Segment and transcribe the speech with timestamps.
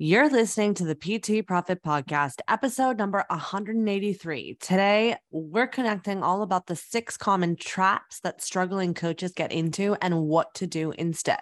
[0.00, 4.56] You're listening to the PT Profit Podcast, episode number 183.
[4.60, 10.22] Today, we're connecting all about the six common traps that struggling coaches get into and
[10.22, 11.40] what to do instead.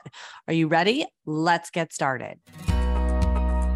[0.49, 1.05] Are you ready?
[1.27, 2.39] Let's get started.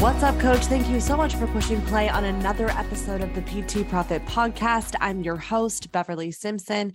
[0.00, 0.64] What's up, coach?
[0.66, 4.94] Thank you so much for pushing play on another episode of the PT Profit Podcast.
[5.00, 6.92] I'm your host, Beverly Simpson,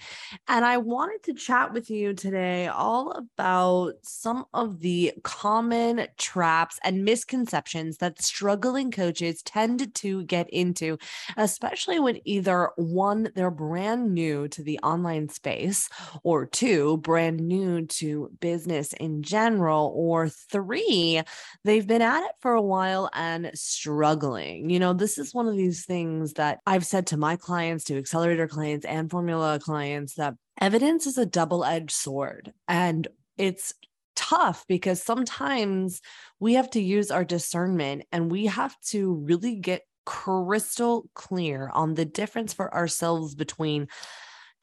[0.48, 6.80] and I wanted to chat with you today all about some of the common traps
[6.82, 10.98] and misconceptions that struggling coaches tend to get into,
[11.36, 15.90] especially when either one, they're brand new to the online space,
[16.24, 21.22] or two, brand new to business in general, or three,
[21.66, 24.70] they've been at it for a while while and struggling.
[24.70, 27.98] You know, this is one of these things that I've said to my clients, to
[27.98, 32.54] accelerator clients and formula clients that evidence is a double edged sword.
[32.68, 33.74] And it's
[34.16, 36.02] tough because sometimes
[36.40, 41.94] we have to use our discernment and we have to really get crystal clear on
[41.94, 43.88] the difference for ourselves between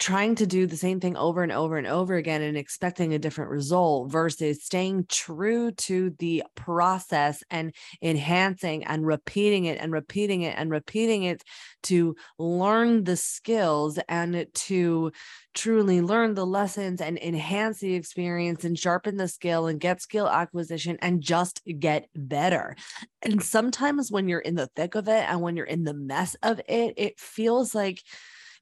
[0.01, 3.19] trying to do the same thing over and over and over again and expecting a
[3.19, 10.41] different result versus staying true to the process and enhancing and repeating it and repeating
[10.41, 11.45] it and repeating it
[11.83, 15.13] to learn the skills and to
[15.53, 20.29] truly learn the lessons and enhance the experience and sharpen the skill and get skill
[20.29, 22.75] acquisition and just get better.
[23.21, 26.37] And sometimes when you're in the thick of it and when you're in the mess
[26.43, 28.03] of it, it feels like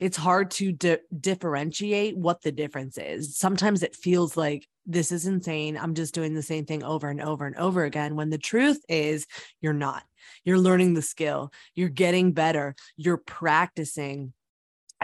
[0.01, 3.37] it's hard to di- differentiate what the difference is.
[3.37, 5.77] Sometimes it feels like this is insane.
[5.77, 8.17] I'm just doing the same thing over and over and over again.
[8.17, 9.27] When the truth is,
[9.61, 10.05] you're not.
[10.45, 14.33] You're learning the skill, you're getting better, you're practicing.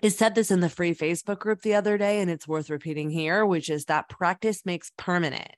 [0.03, 3.11] I said this in the free Facebook group the other day, and it's worth repeating
[3.11, 5.55] here, which is that practice makes permanent.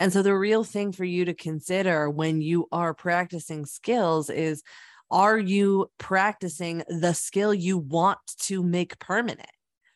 [0.00, 4.62] And so, the real thing for you to consider when you are practicing skills is
[5.10, 9.48] are you practicing the skill you want to make permanent?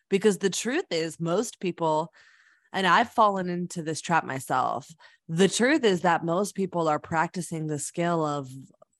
[0.08, 2.12] Because the truth is, most people,
[2.72, 4.88] and I've fallen into this trap myself.
[5.28, 8.48] The truth is that most people are practicing the skill of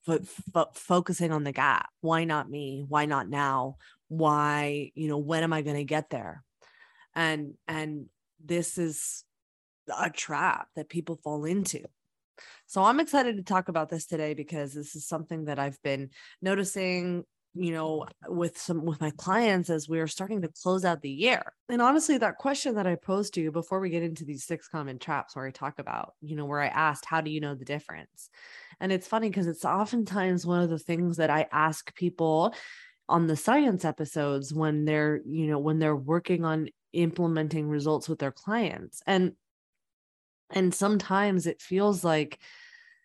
[0.07, 1.89] f- f- focusing on the gap.
[2.01, 2.85] Why not me?
[2.87, 3.77] Why not now?
[4.07, 6.43] Why, you know, when am I going to get there?
[7.15, 8.07] And, and
[8.43, 9.23] this is
[9.95, 11.83] a trap that people fall into
[12.65, 16.09] so I'm excited to talk about this today because this is something that I've been
[16.41, 21.01] noticing you know with some with my clients as we are starting to close out
[21.01, 21.53] the year.
[21.69, 24.67] And honestly that question that i posed to you before we get into these six
[24.67, 27.55] common traps where i talk about you know where i asked how do you know
[27.55, 28.29] the difference?
[28.79, 32.55] And it's funny because it's oftentimes one of the things that i ask people
[33.07, 38.19] on the science episodes when they're you know when they're working on implementing results with
[38.19, 39.01] their clients.
[39.05, 39.33] And
[40.53, 42.39] and sometimes it feels like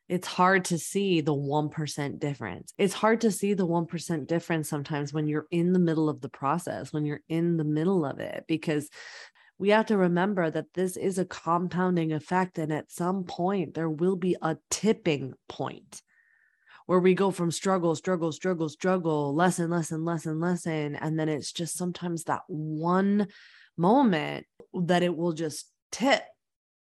[0.09, 2.72] it's hard to see the 1% difference.
[2.78, 6.31] It's hard to see the 1% difference sometimes when you're in the middle of the
[6.31, 8.88] process, when you're in the middle of it, because
[9.59, 12.59] we have to remember that this is a compounding effect.
[12.59, 16.00] And at some point, there will be a tipping point
[16.86, 20.97] where we go from struggle, struggle, struggle, struggle, lesson, lesson, lesson, lesson.
[20.97, 23.28] And then it's just sometimes that one
[23.76, 26.22] moment that it will just tip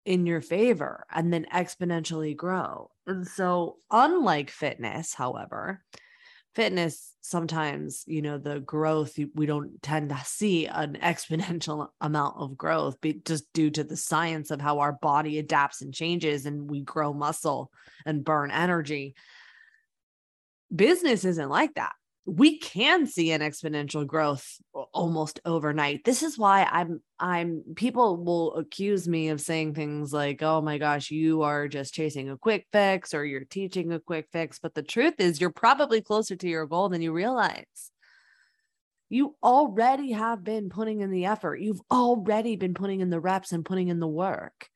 [0.05, 2.89] in your favor and then exponentially grow.
[3.07, 5.83] And so, unlike fitness, however,
[6.55, 12.57] fitness sometimes, you know, the growth, we don't tend to see an exponential amount of
[12.57, 16.69] growth but just due to the science of how our body adapts and changes and
[16.69, 17.71] we grow muscle
[18.05, 19.15] and burn energy.
[20.73, 21.91] Business isn't like that
[22.25, 24.61] we can see an exponential growth
[24.93, 26.03] almost overnight.
[26.03, 30.77] This is why i'm i'm people will accuse me of saying things like oh my
[30.77, 34.73] gosh you are just chasing a quick fix or you're teaching a quick fix but
[34.73, 37.91] the truth is you're probably closer to your goal than you realize.
[39.09, 41.59] You already have been putting in the effort.
[41.59, 44.69] You've already been putting in the reps and putting in the work.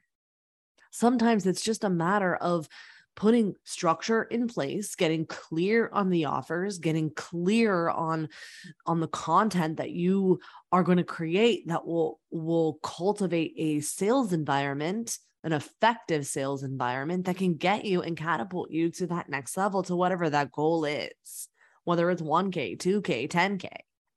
[0.92, 2.68] Sometimes it's just a matter of
[3.16, 8.28] putting structure in place getting clear on the offers getting clear on
[8.86, 10.40] on the content that you
[10.72, 17.26] are going to create that will will cultivate a sales environment an effective sales environment
[17.26, 20.86] that can get you and catapult you to that next level to whatever that goal
[20.86, 21.48] is,
[21.84, 23.68] whether it's 1K, 2K, 10K.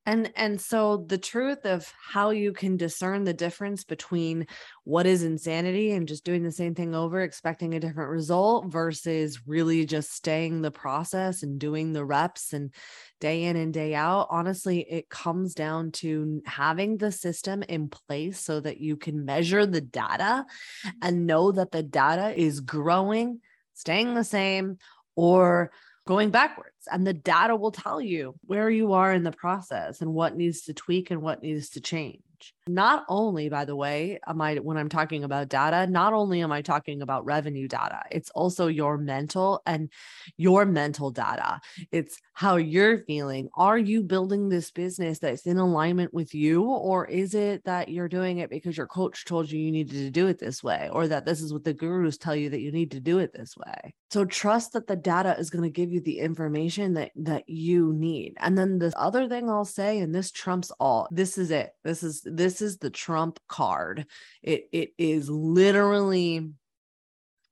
[0.08, 4.46] And and so the truth of how you can discern the difference between
[4.84, 9.46] what is insanity and just doing the same thing over expecting a different result versus
[9.46, 12.72] really just staying the process and doing the reps and
[13.20, 18.40] day in and day out honestly it comes down to having the system in place
[18.40, 20.46] so that you can measure the data
[20.86, 20.88] mm-hmm.
[21.02, 23.40] and know that the data is growing
[23.74, 24.78] staying the same
[25.16, 25.70] or
[26.08, 26.88] going backwards.
[26.90, 30.62] And the data will tell you where you are in the process and what needs
[30.62, 32.54] to tweak and what needs to change.
[32.68, 36.52] Not only, by the way, am I, when I'm talking about data, not only am
[36.52, 39.90] I talking about revenue data, it's also your mental and
[40.36, 41.60] your mental data.
[41.90, 43.48] It's how you're feeling.
[43.54, 46.62] Are you building this business that's in alignment with you?
[46.64, 50.10] Or is it that you're doing it because your coach told you you needed to
[50.10, 52.70] do it this way, or that this is what the gurus tell you that you
[52.70, 53.94] need to do it this way?
[54.10, 57.92] So trust that the data is going to give you the information that, that you
[57.92, 58.34] need.
[58.38, 61.70] And then the other thing I'll say, and this trumps all, this is it.
[61.84, 64.06] This is, this is the trump card.
[64.42, 66.50] It it is literally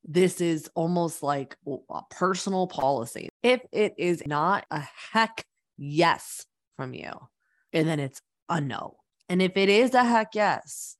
[0.09, 3.29] this is almost like a personal policy.
[3.43, 5.45] If it is not a heck
[5.77, 7.13] yes from you,
[7.73, 8.97] and then it's a no.
[9.29, 10.97] And if it is a heck yes,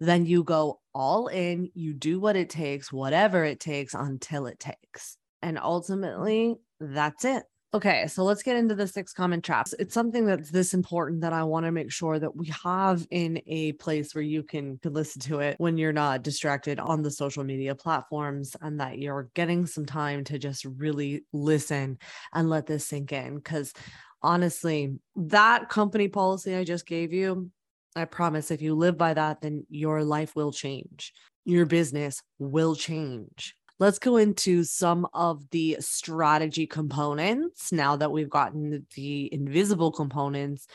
[0.00, 4.58] then you go all in, you do what it takes, whatever it takes until it
[4.58, 5.16] takes.
[5.42, 7.44] And ultimately, that's it.
[7.74, 9.74] Okay, so let's get into the six common traps.
[9.78, 13.42] It's something that's this important that I want to make sure that we have in
[13.46, 17.10] a place where you can, can listen to it when you're not distracted on the
[17.10, 21.98] social media platforms and that you're getting some time to just really listen
[22.32, 23.34] and let this sink in.
[23.34, 23.74] Because
[24.22, 27.50] honestly, that company policy I just gave you,
[27.94, 31.12] I promise if you live by that, then your life will change.
[31.44, 38.30] Your business will change let's go into some of the strategy components now that we've
[38.30, 40.66] gotten the invisible components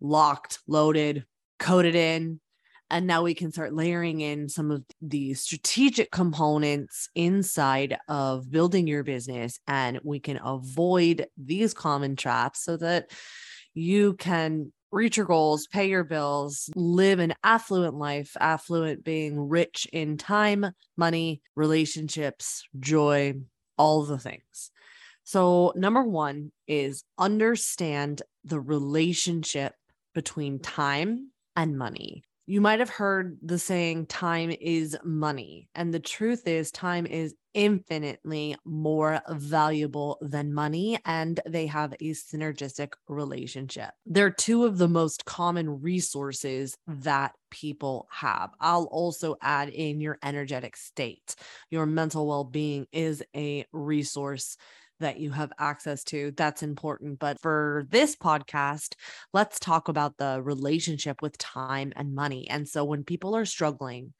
[0.00, 1.24] locked, loaded,
[1.58, 2.40] coded in.
[2.92, 8.88] And now we can start layering in some of the strategic components inside of building
[8.88, 9.60] your business.
[9.68, 13.10] And we can avoid these common traps so that
[13.74, 19.86] you can reach your goals, pay your bills, live an affluent life, affluent being rich
[19.92, 20.66] in time,
[20.96, 23.34] money, relationships, joy,
[23.76, 24.70] all the things.
[25.24, 29.74] So, number one is understand the relationship
[30.14, 32.24] between time and money.
[32.50, 35.68] You might have heard the saying, time is money.
[35.76, 42.10] And the truth is, time is infinitely more valuable than money, and they have a
[42.10, 43.90] synergistic relationship.
[44.04, 48.50] They're two of the most common resources that people have.
[48.58, 51.36] I'll also add in your energetic state.
[51.70, 54.56] Your mental well being is a resource
[55.00, 56.32] that you have access to.
[56.36, 57.18] That's important.
[57.18, 58.94] But for this podcast,
[59.32, 62.48] let's talk about the relationship with time and money.
[62.48, 64.12] And so when people are struggling,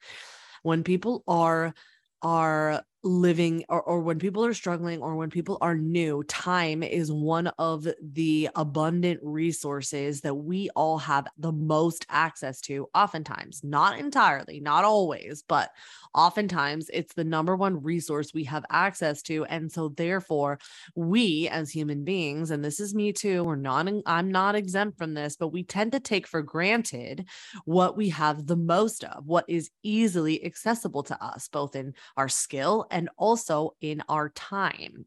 [0.63, 1.73] when people are
[2.21, 7.11] are living or, or when people are struggling or when people are new time is
[7.11, 13.97] one of the abundant resources that we all have the most access to oftentimes not
[13.97, 15.71] entirely not always but
[16.13, 20.59] oftentimes it's the number one resource we have access to and so therefore
[20.93, 25.15] we as human beings and this is me too we're not i'm not exempt from
[25.15, 27.25] this but we tend to take for granted
[27.65, 32.29] what we have the most of what is easily accessible to us both in our
[32.29, 35.05] skill and also in our time.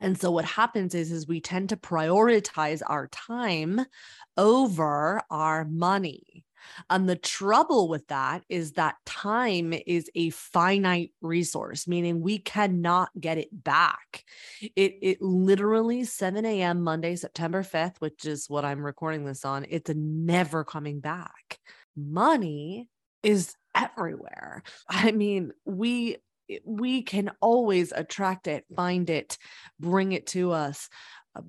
[0.00, 3.84] And so what happens is is we tend to prioritize our time
[4.36, 6.44] over our money.
[6.88, 13.10] And the trouble with that is that time is a finite resource, meaning we cannot
[13.18, 14.24] get it back.
[14.76, 16.82] It, it literally 7 a.m.
[16.82, 21.58] Monday, September 5th, which is what I'm recording this on, it's never coming back.
[21.96, 22.88] Money
[23.22, 24.62] is everywhere.
[24.88, 26.16] I mean, we
[26.64, 29.38] we can always attract it, find it,
[29.78, 30.88] bring it to us,
[31.34, 31.42] uh,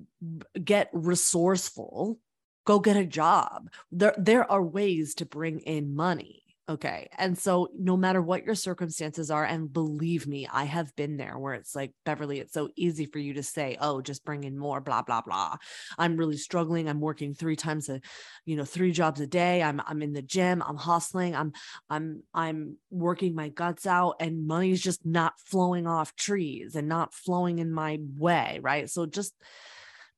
[0.62, 2.18] get resourceful,
[2.64, 3.68] go get a job.
[3.90, 6.41] There, there are ways to bring in money.
[6.68, 7.08] Okay.
[7.18, 11.36] And so, no matter what your circumstances are, and believe me, I have been there
[11.36, 14.56] where it's like, Beverly, it's so easy for you to say, oh, just bring in
[14.56, 15.56] more, blah, blah, blah.
[15.98, 16.88] I'm really struggling.
[16.88, 18.00] I'm working three times a,
[18.44, 19.60] you know, three jobs a day.
[19.60, 20.62] I'm, I'm in the gym.
[20.64, 21.34] I'm hustling.
[21.34, 21.52] I'm,
[21.90, 27.12] I'm, I'm working my guts out and money's just not flowing off trees and not
[27.12, 28.60] flowing in my way.
[28.62, 28.88] Right.
[28.88, 29.34] So, just,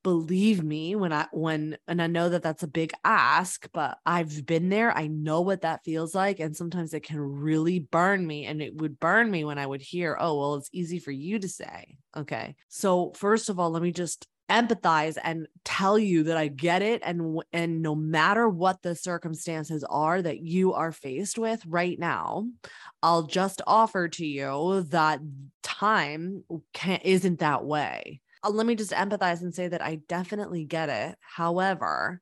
[0.04, 4.46] believe me when I when and I know that that's a big ask, but I've
[4.46, 4.96] been there.
[4.96, 8.76] I know what that feels like and sometimes it can really burn me and it
[8.76, 11.98] would burn me when I would hear, "Oh, well, it's easy for you to say."
[12.16, 12.54] Okay.
[12.68, 17.00] So, first of all, let me just empathize and tell you that I get it
[17.02, 22.46] and and no matter what the circumstances are that you are faced with right now
[23.02, 25.20] I'll just offer to you that
[25.62, 26.44] time
[26.74, 30.90] can isn't that way Uh, let me just empathize and say that I definitely get
[30.90, 31.16] it.
[31.20, 32.20] However,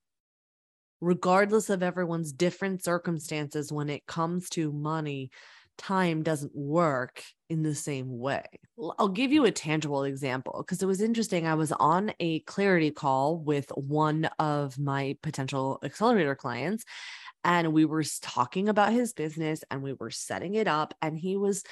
[1.01, 5.31] regardless of everyone's different circumstances when it comes to money,
[5.79, 8.45] time doesn't work in the same way.
[8.99, 11.47] I'll give you a tangible example because it was interesting.
[11.47, 16.85] I was on a clarity call with one of my potential accelerator clients,
[17.45, 21.37] and we were talking about his business and we were setting it up, and he
[21.37, 21.65] was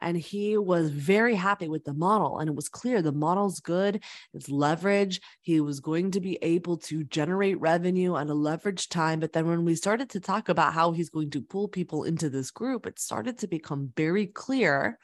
[0.00, 2.38] and he was very happy with the model.
[2.38, 5.20] And it was clear the model's good, it's leverage.
[5.40, 9.20] He was going to be able to generate revenue on a leverage time.
[9.20, 12.28] But then when we started to talk about how he's going to pull people into
[12.28, 14.98] this group, it started to become very clear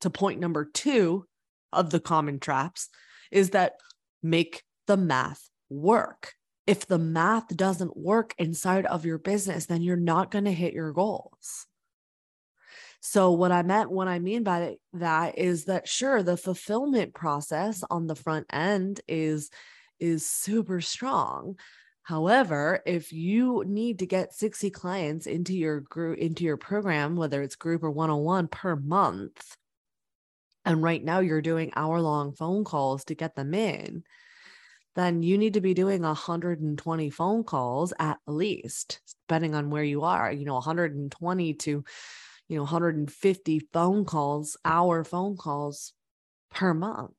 [0.00, 1.26] to point number two
[1.72, 2.88] of the common traps
[3.30, 3.74] is that
[4.22, 6.34] make the math work.
[6.66, 10.74] If the math doesn't work inside of your business, then you're not going to hit
[10.74, 11.67] your goals.
[13.00, 17.84] So what I meant, what I mean by that is that sure, the fulfillment process
[17.90, 19.50] on the front end is
[20.00, 21.56] is super strong.
[22.02, 27.42] However, if you need to get 60 clients into your group into your program, whether
[27.42, 29.56] it's group or one-on-one per month,
[30.64, 34.04] and right now you're doing hour-long phone calls to get them in,
[34.96, 40.02] then you need to be doing 120 phone calls at least, depending on where you
[40.02, 41.84] are, you know, 120 to
[42.48, 45.92] you know 150 phone calls hour phone calls
[46.50, 47.12] per month.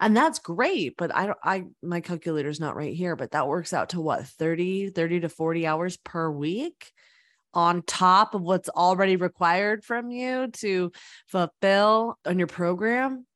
[0.00, 3.72] And that's great but i don't i my calculator's not right here but that works
[3.72, 6.90] out to what 30 30 to 40 hours per week
[7.52, 10.90] on top of what's already required from you to
[11.28, 13.26] fulfill on your program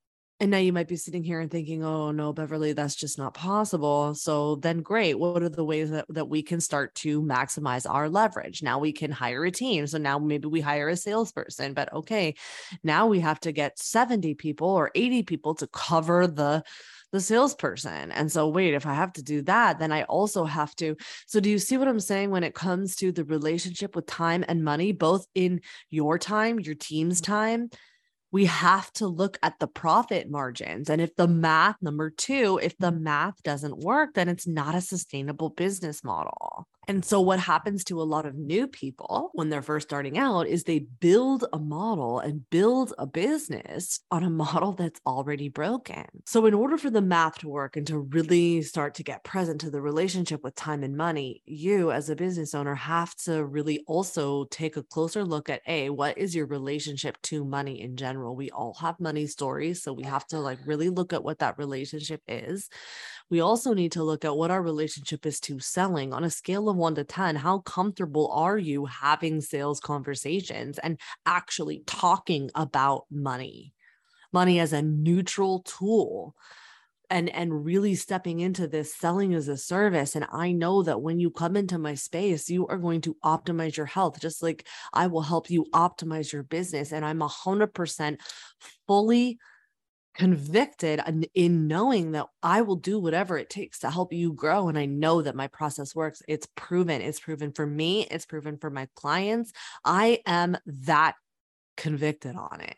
[0.41, 3.35] and now you might be sitting here and thinking, oh no, Beverly, that's just not
[3.35, 4.15] possible.
[4.15, 5.19] So then great.
[5.19, 8.63] What are the ways that, that we can start to maximize our leverage?
[8.63, 9.89] Now we can hire a team.
[9.89, 12.37] So now maybe we hire a salesperson, but okay,
[12.85, 16.63] now we have to get 70 people or 80 people to cover the
[17.11, 18.13] the salesperson.
[18.13, 20.95] And so, wait, if I have to do that, then I also have to.
[21.27, 24.45] So, do you see what I'm saying when it comes to the relationship with time
[24.47, 27.71] and money, both in your time, your team's time,
[28.31, 30.91] we have to look at the profit margins.
[30.91, 33.01] And if the math, number two, if the mm.
[33.01, 36.69] math doesn't work, then it's not a sustainable business model.
[36.89, 40.47] And so, what happens to a lot of new people when they're first starting out
[40.47, 46.07] is they build a model and build a business on a model that's already broken.
[46.25, 49.61] So, in order for the math to work and to really start to get present
[49.61, 53.85] to the relationship with time and money, you as a business owner have to really
[53.87, 58.35] also take a closer look at A, what is your relationship to money in general?
[58.35, 59.83] We all have money stories.
[59.83, 62.71] So, we have to like really look at what that relationship is.
[63.31, 66.69] We also need to look at what our relationship is to selling on a scale
[66.69, 67.37] of one to 10.
[67.37, 73.75] How comfortable are you having sales conversations and actually talking about money?
[74.33, 76.35] Money as a neutral tool
[77.11, 81.19] and and really stepping into this selling as a service and i know that when
[81.19, 85.07] you come into my space you are going to optimize your health just like i
[85.07, 88.19] will help you optimize your business and i'm 100%
[88.87, 89.39] fully
[90.19, 91.01] convicted
[91.35, 94.69] in knowing that I will do whatever it takes to help you grow.
[94.69, 96.23] And I know that my process works.
[96.27, 97.01] It's proven.
[97.01, 99.53] It's proven for me, it's proven for my clients.
[99.85, 101.15] I am that
[101.77, 102.77] convicted on it.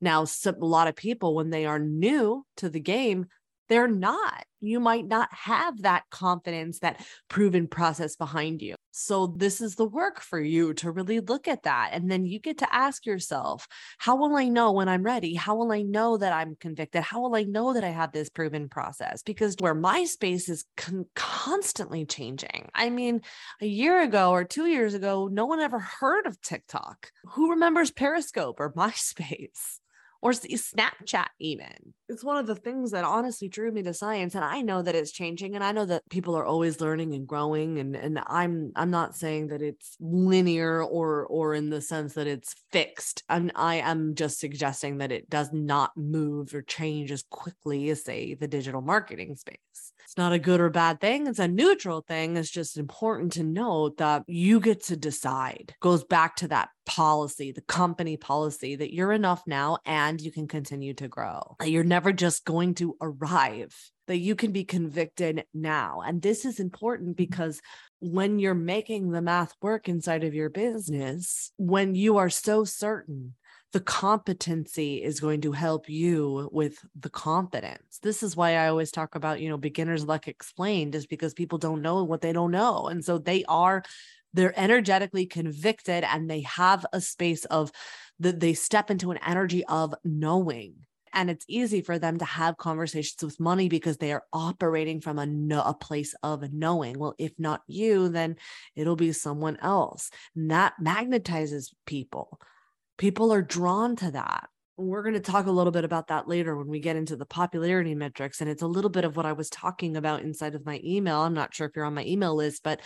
[0.00, 3.26] Now, a lot of people, when they are new to the game,
[3.70, 4.44] they're not.
[4.60, 8.74] You might not have that confidence, that proven process behind you.
[8.90, 11.90] So, this is the work for you to really look at that.
[11.92, 13.66] And then you get to ask yourself,
[13.98, 15.34] how will I know when I'm ready?
[15.34, 17.04] How will I know that I'm convicted?
[17.04, 19.22] How will I know that I have this proven process?
[19.22, 22.68] Because where my space is con- constantly changing.
[22.74, 23.22] I mean,
[23.62, 27.12] a year ago or two years ago, no one ever heard of TikTok.
[27.30, 29.79] Who remembers Periscope or MySpace?
[30.22, 31.94] Or Snapchat, even.
[32.08, 34.34] It's one of the things that honestly drew me to science.
[34.34, 37.26] And I know that it's changing and I know that people are always learning and
[37.26, 37.78] growing.
[37.78, 42.26] And, and I'm I'm not saying that it's linear or or in the sense that
[42.26, 43.22] it's fixed.
[43.28, 48.04] I'm I am just suggesting that it does not move or change as quickly as
[48.04, 49.92] say the digital marketing space.
[50.10, 51.28] It's not a good or bad thing.
[51.28, 52.36] It's a neutral thing.
[52.36, 55.76] It's just important to note that you get to decide.
[55.80, 60.48] Goes back to that policy, the company policy that you're enough now and you can
[60.48, 61.54] continue to grow.
[61.62, 63.72] You're never just going to arrive
[64.08, 66.02] that you can be convicted now.
[66.04, 67.60] And this is important because
[68.00, 73.34] when you're making the math work inside of your business, when you are so certain
[73.72, 78.00] the competency is going to help you with the confidence.
[78.02, 81.58] This is why I always talk about, you know, beginner's luck explained is because people
[81.58, 82.88] don't know what they don't know.
[82.88, 83.82] And so they are
[84.32, 87.72] they're energetically convicted and they have a space of
[88.20, 90.74] that they step into an energy of knowing
[91.12, 95.18] and it's easy for them to have conversations with money because they are operating from
[95.18, 98.36] a, no, a place of knowing well if not you then
[98.76, 102.38] it'll be someone else and that magnetizes people
[103.00, 104.50] people are drawn to that.
[104.76, 107.24] We're going to talk a little bit about that later when we get into the
[107.24, 110.66] popularity metrics and it's a little bit of what i was talking about inside of
[110.66, 111.20] my email.
[111.20, 112.80] I'm not sure if you're on my email list but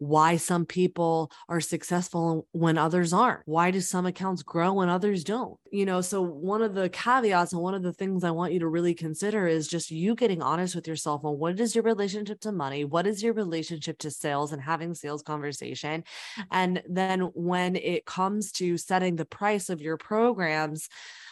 [0.00, 3.42] why some people are successful when others aren't.
[3.44, 5.58] Why do some accounts grow when others don't?
[5.70, 8.60] You know, so one of the caveats and one of the things I want you
[8.60, 12.40] to really consider is just you getting honest with yourself on what is your relationship
[12.40, 12.86] to money?
[12.86, 16.04] What is your relationship to sales and having sales conversation?
[16.50, 20.88] And then when it comes to setting the price of your programs,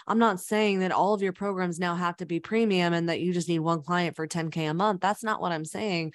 [0.06, 3.20] I'm not saying that all of your programs now have to be premium and that
[3.20, 5.00] you just need one client for 10K a month.
[5.00, 6.12] That's not what I'm saying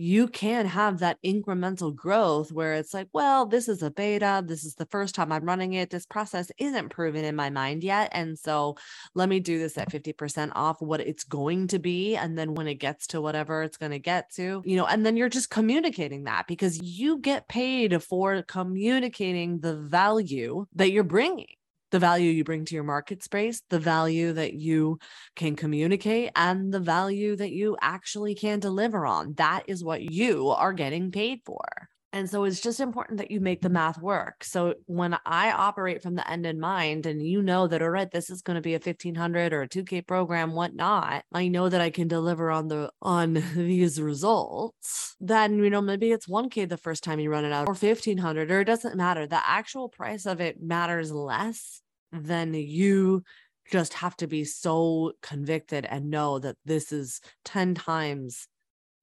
[0.00, 4.42] you can have that incremental growth where it's like, well, this is a beta.
[4.44, 5.90] This is the first time I'm running it.
[5.90, 8.08] This process isn't proven in my mind yet.
[8.12, 8.76] And so
[9.14, 12.16] let me do this at 50% off what it's going to be.
[12.16, 15.04] And then when it gets to whatever it's going to get to, you know, and
[15.04, 21.04] then you're just communicating that because you get paid for communicating the value that you're
[21.04, 21.46] bringing
[21.90, 24.98] the value you bring to your market space, the value that you
[25.36, 29.34] can communicate, and the value that you actually can deliver on.
[29.34, 31.64] That is what you are getting paid for.
[32.12, 34.42] And so it's just important that you make the math work.
[34.42, 38.10] So when I operate from the end in mind, and you know that, all right,
[38.10, 41.80] this is going to be a 1500 or a 2K program, whatnot, I know that
[41.80, 46.76] I can deliver on the, on these results, then, you know, maybe it's 1K the
[46.76, 49.26] first time you run it out or 1500, or it doesn't matter.
[49.26, 51.80] The actual price of it matters less
[52.12, 53.22] than you
[53.70, 58.48] just have to be so convicted and know that this is 10 times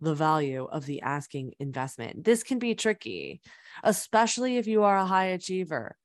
[0.01, 2.23] the value of the asking investment.
[2.23, 3.41] This can be tricky,
[3.83, 5.95] especially if you are a high achiever.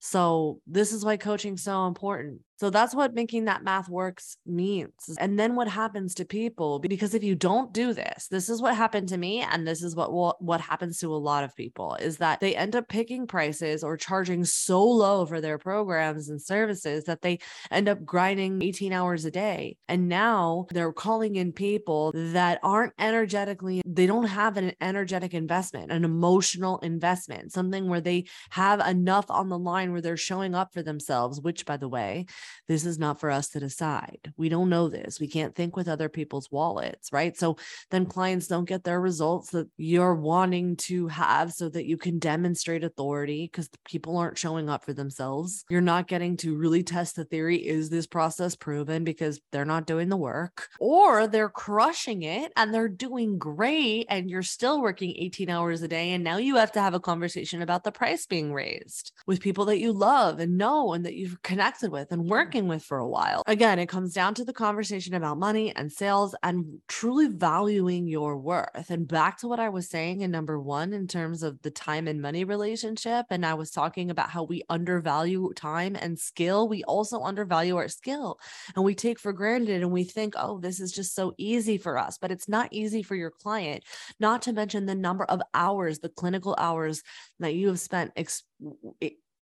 [0.00, 2.40] So, this is why coaching is so important.
[2.56, 4.92] So that's what making that math works means.
[5.18, 8.76] And then what happens to people because if you don't do this, this is what
[8.76, 11.96] happened to me and this is what what, what happens to a lot of people
[12.00, 16.40] is that they end up picking prices or charging so low for their programs and
[16.40, 17.38] services that they
[17.70, 19.76] end up grinding 18 hours a day.
[19.88, 25.92] And now they're calling in people that aren't energetically they don't have an energetic investment,
[25.92, 30.72] an emotional investment, something where they have enough on the line where they're showing up
[30.72, 32.26] for themselves, which by the way,
[32.68, 34.32] this is not for us to decide.
[34.36, 35.20] We don't know this.
[35.20, 37.36] We can't think with other people's wallets, right?
[37.36, 37.56] So
[37.90, 38.10] then mm.
[38.10, 42.84] clients don't get their results that you're wanting to have so that you can demonstrate
[42.84, 45.64] authority because people aren't showing up for themselves.
[45.68, 47.56] You're not getting to really test the theory.
[47.56, 49.04] Is this process proven?
[49.04, 54.30] Because they're not doing the work, or they're crushing it and they're doing great, and
[54.30, 56.12] you're still working 18 hours a day.
[56.12, 59.64] And now you have to have a conversation about the price being raised with people
[59.66, 62.46] that you love and know and that you've connected with and Mm-hmm.
[62.46, 63.42] working with for a while.
[63.46, 68.36] Again, it comes down to the conversation about money and sales and truly valuing your
[68.36, 68.90] worth.
[68.90, 72.08] And back to what I was saying in number one, in terms of the time
[72.08, 73.26] and money relationship.
[73.30, 76.68] And I was talking about how we undervalue time and skill.
[76.68, 78.38] We also undervalue our skill
[78.74, 81.98] and we take for granted and we think, oh, this is just so easy for
[81.98, 82.18] us.
[82.18, 83.84] But it's not easy for your client,
[84.18, 87.02] not to mention the number of hours, the clinical hours
[87.38, 88.12] that you have spent.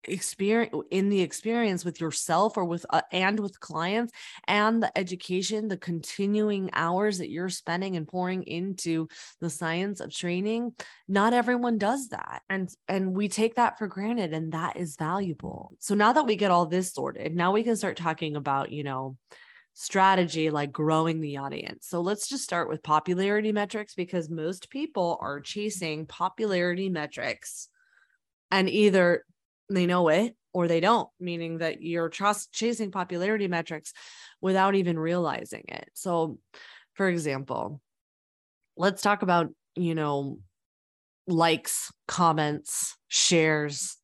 [0.06, 4.12] Experience in the experience with yourself or with uh, and with clients
[4.48, 9.08] and the education the continuing hours that you're spending and pouring into
[9.40, 10.74] the science of training
[11.08, 15.72] not everyone does that and and we take that for granted and that is valuable
[15.80, 18.84] so now that we get all this sorted now we can start talking about you
[18.84, 19.16] know
[19.74, 21.88] strategy like growing the audience.
[21.88, 27.70] So let's just start with popularity metrics because most people are chasing popularity metrics
[28.52, 29.24] and either
[29.76, 33.94] they know it or they don't, meaning that you're chasing popularity metrics
[34.42, 35.90] without even realizing it.
[35.94, 36.40] So,
[36.94, 37.82] for example,
[38.76, 40.40] let's talk about, you know,
[41.28, 43.98] likes, comments, shares,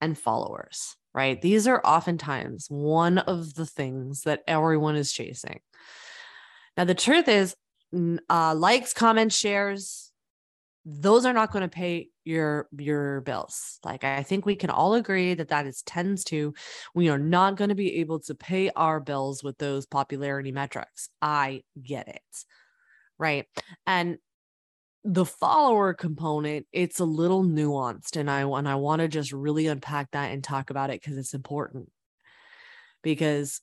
[0.00, 1.40] and followers, right?
[1.40, 5.60] These are oftentimes one of the things that everyone is chasing.
[6.76, 7.56] Now, the truth is,
[8.28, 10.05] uh, likes, comments, shares,
[10.88, 13.80] those are not going to pay your your bills.
[13.84, 16.54] Like i think we can all agree that that is tends to
[16.94, 21.08] we are not going to be able to pay our bills with those popularity metrics.
[21.20, 22.22] I get it
[23.18, 23.46] right?
[23.86, 24.18] And
[25.04, 29.68] the follower component it's a little nuanced and i and i want to just really
[29.68, 31.90] unpack that and talk about it because it's important.
[33.02, 33.60] Because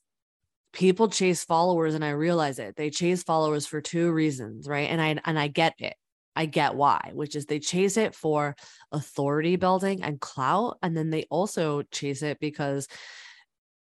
[0.72, 2.76] people chase followers and i realize it.
[2.76, 4.88] They chase followers for two reasons right?
[4.90, 5.94] And i and i get it
[6.36, 8.56] I get why, which is they chase it for
[8.92, 10.78] authority building and clout.
[10.82, 12.88] And then they also chase it because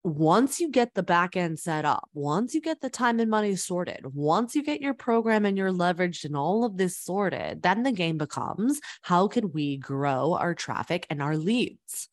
[0.03, 3.55] once you get the back end set up, once you get the time and money
[3.55, 7.83] sorted, once you get your program and your leveraged and all of this sorted, then
[7.83, 12.07] the game becomes how can we grow our traffic and our leads?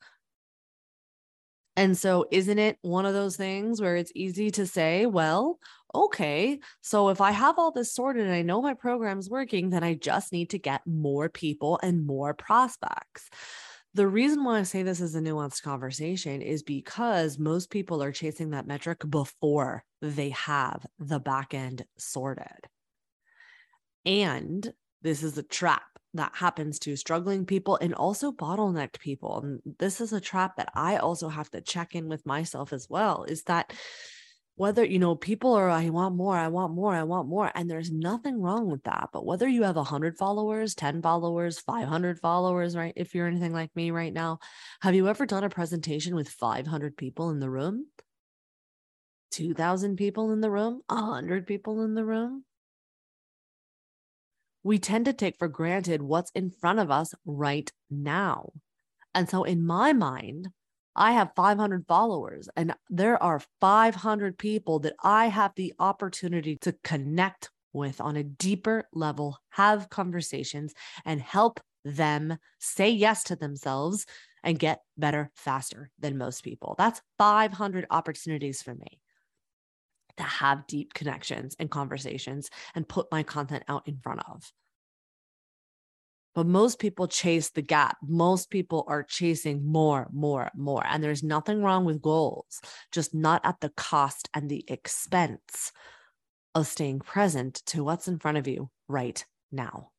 [1.77, 5.59] And so, isn't it one of those things where it's easy to say, well,
[5.95, 9.85] okay, so if I have all this sorted and I know my program's working, then
[9.85, 13.29] I just need to get more people and more prospects.
[13.95, 18.13] The reason why I say this is a nuanced conversation is because most people are
[18.13, 22.69] chasing that metric before they have the back end sorted.
[24.05, 29.41] And this is a trap that happens to struggling people and also bottlenecked people.
[29.41, 32.89] And this is a trap that I also have to check in with myself as
[32.89, 33.73] well is that
[34.57, 37.71] whether you know people are i want more i want more i want more and
[37.71, 42.75] there's nothing wrong with that but whether you have 100 followers 10 followers 500 followers
[42.75, 44.39] right if you're anything like me right now
[44.81, 47.87] have you ever done a presentation with 500 people in the room
[49.33, 52.45] 2000 people in the room 100 people in the room
[54.67, 58.51] we tend to take for granted what's in front of us right now.
[59.15, 60.49] And so, in my mind,
[60.97, 66.75] I have 500 followers, and there are 500 people that I have the opportunity to
[66.83, 70.75] connect with on a deeper level, have conversations,
[71.05, 74.05] and help them say yes to themselves
[74.43, 76.75] and get better faster than most people.
[76.77, 78.99] That's 500 opportunities for me
[80.17, 84.53] to have deep connections and conversations and put my content out in front of.
[86.35, 87.97] But most people chase the gap.
[88.07, 90.85] Most people are chasing more, more, more.
[90.87, 92.61] And there's nothing wrong with goals,
[92.93, 95.73] just not at the cost and the expense
[96.55, 99.91] of staying present to what's in front of you right now.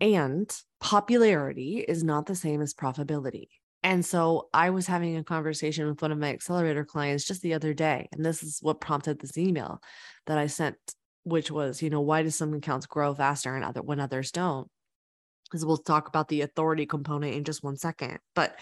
[0.00, 0.48] And
[0.80, 3.48] popularity is not the same as profitability.
[3.82, 7.54] And so I was having a conversation with one of my accelerator clients just the
[7.54, 8.08] other day.
[8.12, 9.80] And this is what prompted this email
[10.26, 10.76] that I sent,
[11.24, 14.68] which was, you know, why do some accounts grow faster and other when others don't?
[15.44, 18.18] Because we'll talk about the authority component in just one second.
[18.34, 18.56] But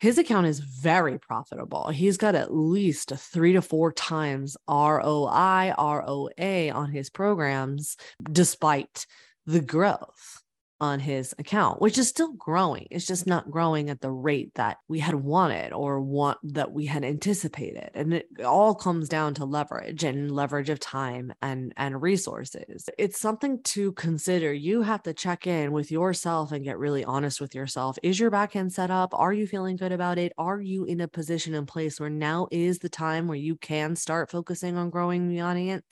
[0.00, 1.88] his account is very profitable.
[1.88, 7.96] He's got at least three to four times ROI, ROA on his programs,
[8.30, 9.06] despite
[9.46, 10.42] the growth
[10.80, 12.86] on his account, which is still growing.
[12.90, 16.86] It's just not growing at the rate that we had wanted or want that we
[16.86, 17.90] had anticipated.
[17.94, 22.88] And it all comes down to leverage and leverage of time and and resources.
[22.98, 24.52] It's something to consider.
[24.52, 27.98] You have to check in with yourself and get really honest with yourself.
[28.02, 29.14] Is your backend set up?
[29.14, 30.32] Are you feeling good about it?
[30.36, 33.96] Are you in a position and place where now is the time where you can
[33.96, 35.84] start focusing on growing the audience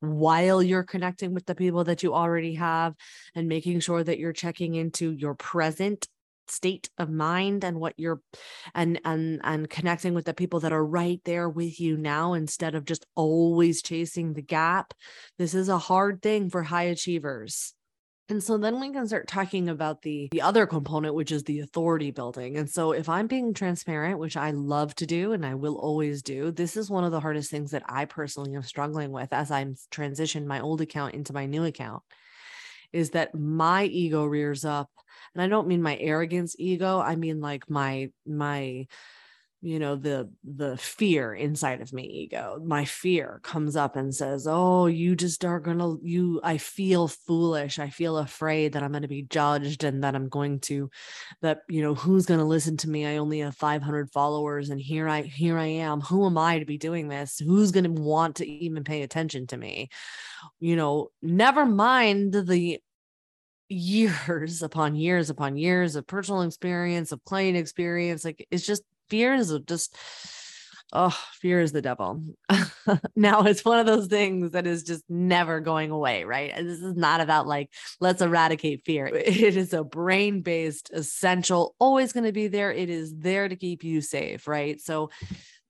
[0.00, 2.94] while you're connecting with the people that you already have
[3.34, 6.06] and making sure that you're you're checking into your present
[6.46, 8.20] state of mind and what you're
[8.76, 12.76] and and and connecting with the people that are right there with you now instead
[12.76, 14.94] of just always chasing the gap.
[15.36, 17.74] This is a hard thing for high achievers.
[18.28, 21.58] And so then we can start talking about the the other component which is the
[21.58, 22.56] authority building.
[22.56, 26.22] And so if i'm being transparent which i love to do and i will always
[26.22, 29.50] do this is one of the hardest things that i personally am struggling with as
[29.50, 32.04] i'm transitioned my old account into my new account
[32.92, 34.90] is that my ego rears up
[35.34, 38.86] and i don't mean my arrogance ego i mean like my my
[39.62, 42.58] you know the the fear inside of me ego.
[42.64, 47.78] My fear comes up and says oh you just are gonna you i feel foolish.
[47.78, 50.90] I feel afraid that i'm to be judged and that i'm going to
[51.42, 53.06] that you know who's to listen to me?
[53.06, 56.00] I only have 500 followers and here i here i am.
[56.00, 57.38] Who am i to be doing this?
[57.38, 59.90] Who's to want to even pay attention to me
[60.58, 62.78] you know never mind the
[63.68, 69.50] years upon years upon years of personal experience of client experience like it's just fears
[69.50, 69.96] of just
[70.92, 72.22] oh fear is the devil.
[73.14, 76.52] Now it's one of those things that is just never going away right?
[76.56, 79.06] This is not about like let's eradicate fear.
[79.14, 82.72] It is a brain based essential always going to be there.
[82.72, 84.80] It is there to keep you safe right?
[84.80, 85.10] So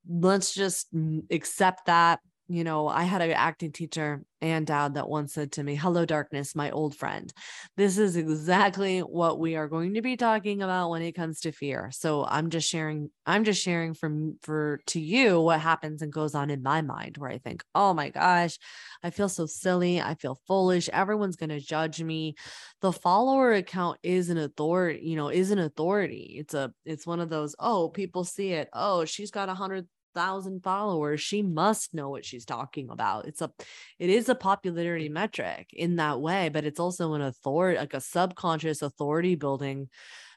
[0.09, 5.09] let's just mm, accept that you know, I had an acting teacher and dad that
[5.09, 7.33] once said to me, Hello, darkness, my old friend.
[7.77, 11.53] This is exactly what we are going to be talking about when it comes to
[11.53, 11.91] fear.
[11.93, 16.35] So I'm just sharing, I'm just sharing from for to you what happens and goes
[16.35, 18.59] on in my mind where I think, oh my gosh,
[19.05, 20.01] I feel so silly.
[20.01, 20.89] I feel foolish.
[20.89, 22.35] Everyone's gonna judge me.
[22.81, 26.35] The follower account is an authority, you know, is an authority.
[26.41, 28.69] It's a it's one of those, oh, people see it.
[28.73, 33.27] Oh, she's got a hundred thousand followers she must know what she's talking about.
[33.27, 33.51] It's a
[33.99, 38.01] it is a popularity metric in that way but it's also an authority like a
[38.01, 39.89] subconscious authority building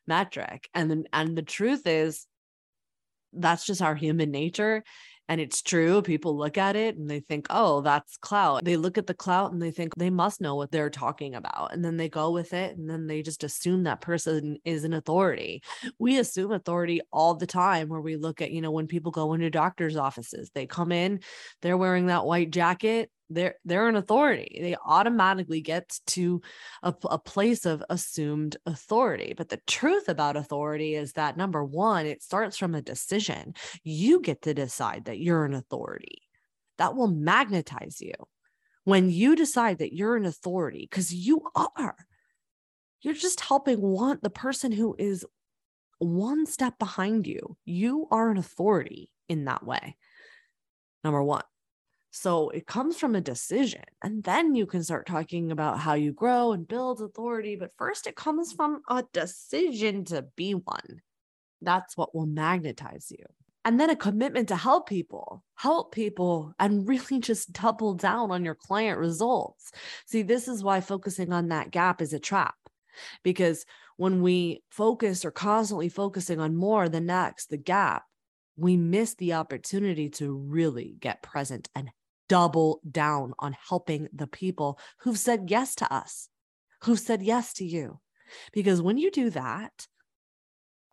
[0.07, 0.69] metric.
[0.73, 2.27] And then and the truth is
[3.33, 4.83] that's just our human nature
[5.29, 6.01] and it's true.
[6.01, 8.63] People look at it and they think, oh, that's clout.
[8.63, 11.73] They look at the clout and they think they must know what they're talking about.
[11.73, 14.93] And then they go with it and then they just assume that person is an
[14.93, 15.63] authority.
[15.97, 19.33] We assume authority all the time where we look at, you know, when people go
[19.33, 21.21] into doctor's offices, they come in,
[21.61, 24.59] they're wearing that white jacket they're they're an authority.
[24.61, 26.41] They automatically get to
[26.81, 29.33] a, a place of assumed authority.
[29.35, 33.53] But the truth about authority is that number one it starts from a decision.
[33.83, 36.21] You get to decide that you're an authority.
[36.77, 38.13] That will magnetize you.
[38.83, 41.95] When you decide that you're an authority because you are
[43.01, 45.25] you're just helping want the person who is
[45.99, 47.57] one step behind you.
[47.65, 49.95] You are an authority in that way
[51.03, 51.43] number one
[52.15, 53.81] so it comes from a decision.
[54.03, 57.55] And then you can start talking about how you grow and build authority.
[57.55, 58.55] But first, it comes mm.
[58.55, 61.01] from a decision to be one.
[61.63, 63.25] That's what will magnetize you.
[63.65, 68.45] And then a commitment to help people, help people, and really just double down on
[68.45, 69.71] your client results.
[70.05, 72.53] See, this is why focusing on that gap is a trap.
[73.23, 73.65] Because
[73.97, 78.03] when we focus or constantly focusing on more, the next, the gap,
[78.55, 81.89] we miss the opportunity to really get present and
[82.29, 86.29] double down on helping the people who've said yes to us,
[86.83, 87.99] who've said yes to you.
[88.51, 89.87] Because when you do that,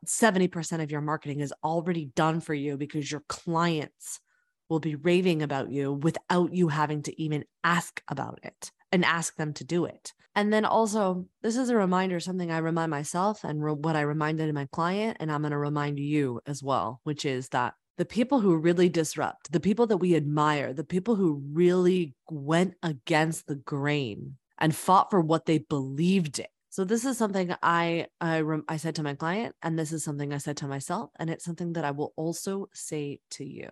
[0.07, 4.21] 70% of your marketing is already done for you because your clients
[4.69, 9.37] will be raving about you without you having to even ask about it and ask
[9.37, 10.12] them to do it.
[10.35, 14.03] And then also, this is a reminder, something I remind myself and re- what I
[14.03, 18.07] reminded my client, and I'm going to remind you as well, which is that the
[18.07, 23.47] people who really disrupt, the people that we admire, the people who really went against
[23.47, 26.47] the grain and fought for what they believed in.
[26.71, 30.33] So this is something I I I said to my client and this is something
[30.33, 33.69] I said to myself and it's something that I will also say to you.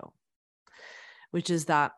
[1.30, 1.92] Which is that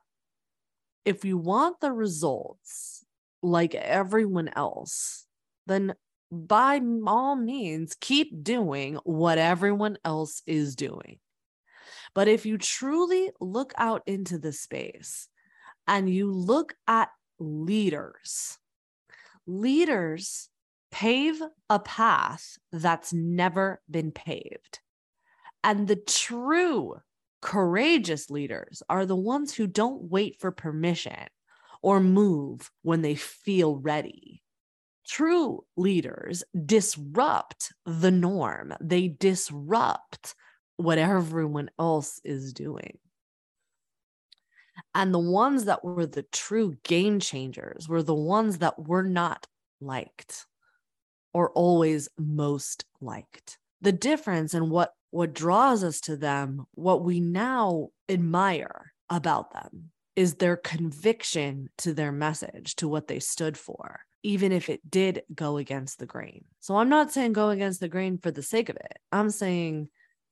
[1.04, 3.04] if you want the results
[3.42, 5.26] like everyone else,
[5.66, 5.94] then
[6.30, 11.18] by all means keep doing what everyone else is doing.
[12.14, 15.28] But if you truly look out into the space
[15.86, 18.58] and you look at leaders,
[19.46, 20.48] leaders
[20.90, 24.80] pave a path that's never been paved.
[25.62, 26.96] And the true
[27.40, 31.26] courageous leaders are the ones who don't wait for permission
[31.82, 34.42] or move when they feel ready.
[35.06, 40.34] True leaders disrupt the norm, they disrupt
[40.80, 42.98] what everyone else is doing.
[44.94, 49.46] And the ones that were the true game changers were the ones that were not
[49.80, 50.46] liked
[51.32, 53.58] or always most liked.
[53.82, 59.90] The difference and what what draws us to them, what we now admire about them
[60.14, 65.22] is their conviction to their message, to what they stood for, even if it did
[65.34, 66.44] go against the grain.
[66.60, 68.98] So I'm not saying go against the grain for the sake of it.
[69.10, 69.88] I'm saying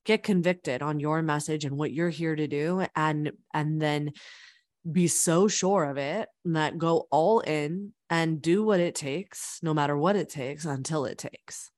[0.09, 4.11] get convicted on your message and what you're here to do and and then
[4.91, 9.75] be so sure of it that go all in and do what it takes no
[9.75, 11.71] matter what it takes until it takes.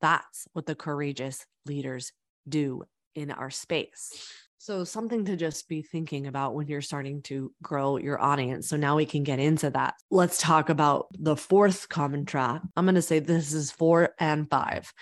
[0.00, 2.12] That's what the courageous leaders
[2.48, 2.82] do
[3.14, 4.10] in our space.
[4.58, 8.68] So something to just be thinking about when you're starting to grow your audience.
[8.68, 9.94] So now we can get into that.
[10.10, 12.62] Let's talk about the fourth common trap.
[12.76, 14.92] I'm going to say this is 4 and 5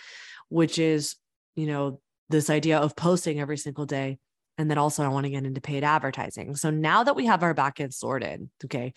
[0.51, 1.17] which is
[1.57, 4.19] you know this idea of posting every single day.
[4.57, 6.55] And then also, I want to get into paid advertising.
[6.55, 8.95] So now that we have our back end sorted, okay,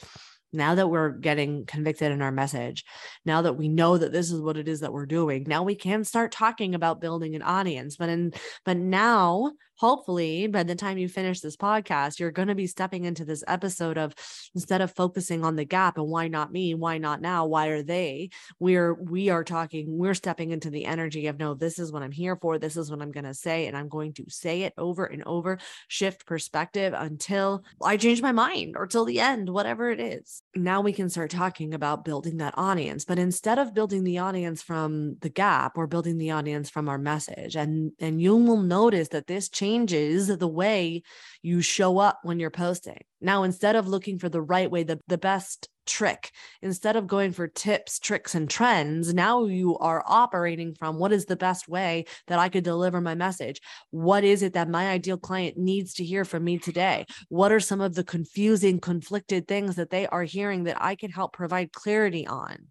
[0.54, 2.86] now that we're getting convicted in our message,
[3.26, 5.76] now that we know that this is what it is that we're doing, now we
[5.76, 7.98] can start talking about building an audience.
[7.98, 8.34] But in
[8.66, 13.06] but now, hopefully, by the time you finish this podcast, you're going to be stepping
[13.06, 14.14] into this episode of
[14.56, 17.84] instead of focusing on the gap and why not me, why not now, why are
[17.84, 18.30] they?
[18.60, 22.12] We're we are talking, we're stepping into the energy of no, this is what I'm
[22.12, 24.74] here for, this is what I'm going to say, and I'm going to say it
[24.78, 29.90] over and over, shift perspective until I change my mind or till the end, whatever
[29.92, 33.06] it is now we can start talking about building that audience.
[33.06, 36.98] But instead of building the audience from the gap we're building the audience from our
[36.98, 37.56] message.
[37.56, 41.04] And and you will notice that this changes the way
[41.42, 43.04] you show up when you're posting.
[43.22, 47.32] Now instead of looking for the right way the, the best trick instead of going
[47.32, 52.06] for tips tricks and trends now you are operating from what is the best way
[52.28, 56.04] that i could deliver my message what is it that my ideal client needs to
[56.04, 60.24] hear from me today what are some of the confusing conflicted things that they are
[60.24, 62.68] hearing that i can help provide clarity on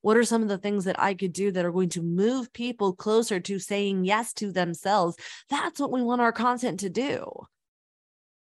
[0.00, 2.52] what are some of the things that I could do that are going to move
[2.52, 5.16] people closer to saying yes to themselves?
[5.50, 7.30] That's what we want our content to do.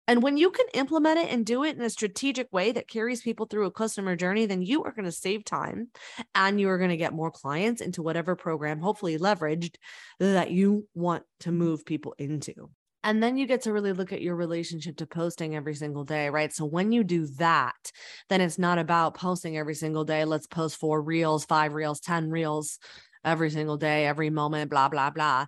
[0.08, 3.22] And when you can implement it and do it in a strategic way that carries
[3.22, 5.90] people through a customer journey, then you are going to save time
[6.36, 9.76] and you are going to get more clients into whatever program, hopefully leveraged,
[10.20, 12.70] that you want to move people into.
[13.06, 16.30] And then you get to really look at your relationship to posting every single day,
[16.30, 16.54] right?
[16.54, 17.92] So when you do that,
[18.30, 20.24] then it's not about posting every single day.
[20.24, 22.80] Let's post four reels, five reels, 10 reels
[23.26, 25.46] every single day, every moment, blah, blah, blah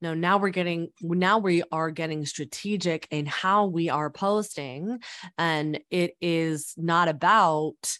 [0.00, 4.98] no now we're getting now we are getting strategic in how we are posting
[5.38, 7.98] and it is not about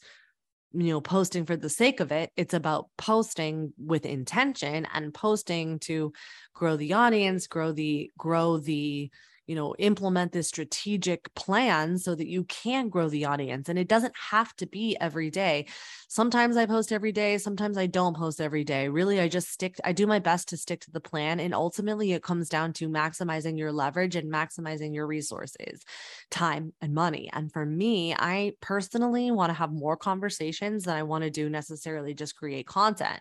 [0.73, 2.31] you know posting for the sake of it.
[2.37, 6.13] It's about posting with intention and posting to
[6.55, 9.11] grow the audience grow the grow the
[9.47, 13.69] you know implement this strategic plan so that you can grow the audience.
[13.69, 15.67] And it doesn't have to be every day
[16.11, 19.77] sometimes i post every day sometimes i don't post every day really i just stick
[19.85, 22.89] i do my best to stick to the plan and ultimately it comes down to
[22.89, 25.85] maximizing your leverage and maximizing your resources
[26.29, 31.03] time and money and for me i personally want to have more conversations than i
[31.05, 33.21] want to do necessarily just create content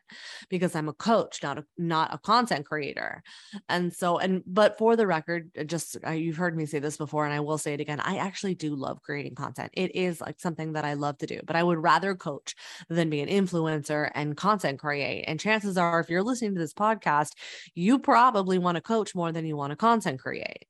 [0.50, 3.22] because i'm a coach not a not a content creator
[3.70, 6.98] and so and but for the record uh, just uh, you've heard me say this
[6.98, 8.00] before, and I will say it again.
[8.00, 9.72] I actually do love creating content.
[9.74, 12.56] It is like something that I love to do, but I would rather coach
[12.88, 15.26] than be an influencer and content create.
[15.28, 17.32] And chances are, if you're listening to this podcast,
[17.76, 20.66] you probably want to coach more than you want to content create.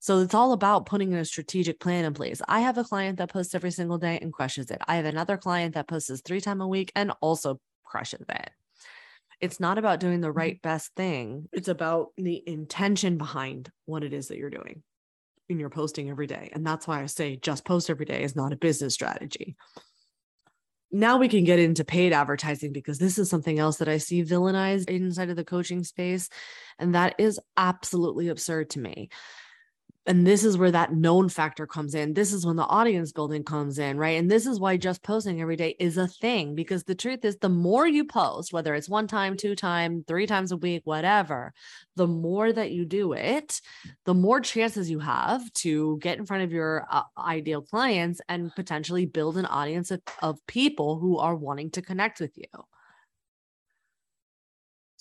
[0.00, 2.40] So it's all about putting a strategic plan in place.
[2.48, 4.80] I have a client that posts every single day and crushes it.
[4.86, 8.50] I have another client that posts three times a week and also crushes it
[9.42, 10.38] it's not about doing the mm-hmm.
[10.38, 11.48] right best thing.
[11.52, 14.82] It's about the intention behind what it is that you're doing
[15.50, 16.50] and you're posting every day.
[16.54, 19.56] And that's why I say just post every day is not a business strategy.
[20.92, 24.22] Now we can get into paid advertising because this is something else that I see
[24.22, 26.28] villainized inside of the coaching space.
[26.78, 29.08] And that is absolutely absurd to me
[30.04, 32.12] and this is where that known factor comes in.
[32.12, 34.18] This is when the audience building comes in, right?
[34.18, 37.36] And this is why just posting every day is a thing because the truth is,
[37.36, 41.52] the more you post, whether it's one time, two time, three times a week, whatever,
[41.94, 43.60] the more that you do it,
[44.04, 48.52] the more chances you have to get in front of your uh, ideal clients and
[48.56, 52.64] potentially build an audience of, of people who are wanting to connect with you.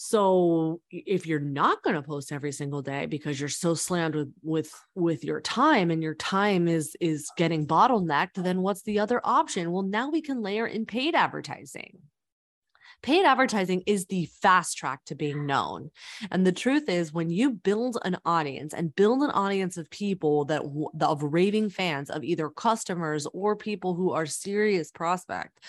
[0.04, 4.34] So if you're not going to post every single day because you're so slammed with
[4.42, 9.22] with with your time and your time is is getting bottlenecked, then what's the other
[9.24, 9.72] option?
[9.72, 12.00] Well, now we can layer in paid advertising
[13.02, 15.92] paid advertising is the fast track to being known.
[16.30, 20.46] And the truth is, when you build an audience and build an audience of people
[20.46, 20.62] that
[21.02, 25.60] of raving fans of either customers or people who are serious prospect,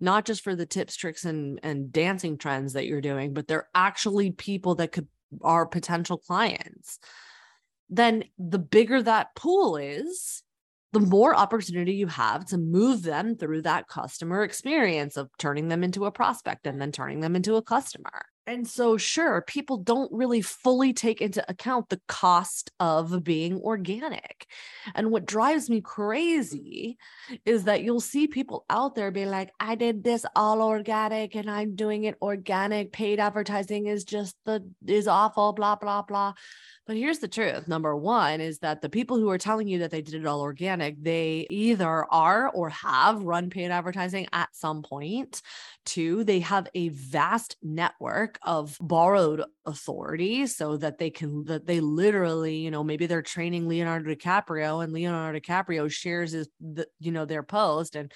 [0.00, 3.68] not just for the tips, tricks, and and dancing trends that you're doing, but they're
[3.74, 5.08] actually people that could
[5.40, 6.98] are potential clients.
[7.88, 10.42] Then the bigger that pool is,
[10.92, 15.82] the more opportunity you have to move them through that customer experience of turning them
[15.82, 18.26] into a prospect and then turning them into a customer.
[18.44, 24.46] And so, sure, people don't really fully take into account the cost of being organic.
[24.96, 26.98] And what drives me crazy
[27.46, 31.48] is that you'll see people out there be like, I did this all organic and
[31.48, 32.90] I'm doing it organic.
[32.90, 36.32] Paid advertising is just the, is awful, blah, blah, blah.
[36.84, 37.68] But here's the truth.
[37.68, 40.40] Number one is that the people who are telling you that they did it all
[40.40, 45.42] organic, they either are or have run paid advertising at some point.
[45.84, 51.78] Two, they have a vast network of borrowed authority so that they can, that they
[51.78, 57.12] literally, you know, maybe they're training Leonardo DiCaprio and Leonardo DiCaprio shares his, the, you
[57.12, 58.10] know, their post and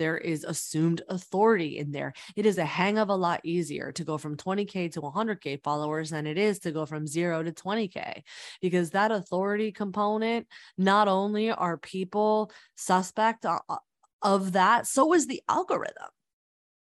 [0.00, 2.14] there is assumed authority in there.
[2.34, 6.08] It is a hang of a lot easier to go from 20K to 100K followers
[6.08, 8.22] than it is to go from zero to 20K
[8.62, 10.46] because that authority component,
[10.78, 13.76] not only are people suspect uh, uh,
[14.22, 16.08] of that, so is the algorithm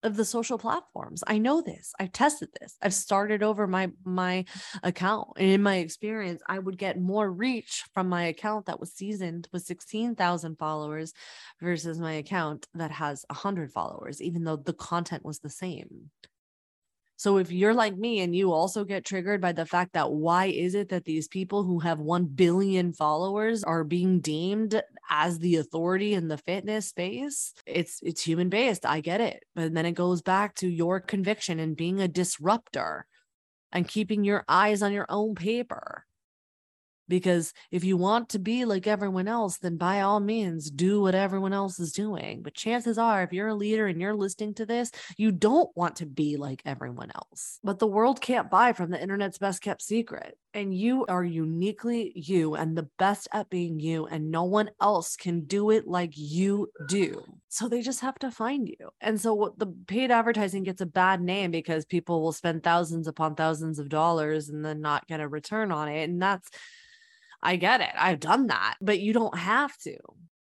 [0.02, 1.22] of the social platforms.
[1.26, 1.92] I know this.
[1.98, 2.76] I've tested this.
[2.82, 4.44] I've started over my my
[4.82, 5.28] account.
[5.36, 9.48] And in my experience, I would get more reach from my account that was seasoned
[9.52, 11.12] with 16,000 followers
[11.60, 16.10] versus my account that has 100 followers even though the content was the same.
[17.20, 20.46] So if you're like me and you also get triggered by the fact that why
[20.46, 25.56] is it that these people who have 1 billion followers are being deemed as the
[25.56, 28.86] authority in the fitness space, it's it's human based.
[28.86, 29.42] I get it.
[29.54, 33.04] But then it goes back to your conviction and being a disruptor
[33.70, 36.06] and keeping your eyes on your own paper
[37.10, 41.14] because if you want to be like everyone else then by all means do what
[41.14, 42.40] everyone else is doing.
[42.42, 45.96] But chances are if you're a leader and you're listening to this you don't want
[45.96, 47.58] to be like everyone else.
[47.62, 50.38] But the world can't buy from the internet's best kept secret.
[50.54, 55.16] And you are uniquely you and the best at being you and no one else
[55.16, 57.22] can do it like you do.
[57.48, 58.90] So they just have to find you.
[59.00, 63.06] And so what the paid advertising gets a bad name because people will spend thousands
[63.08, 66.08] upon thousands of dollars and then not get a return on it.
[66.08, 66.48] And that's
[67.42, 67.90] I get it.
[67.96, 69.96] I've done that, but you don't have to.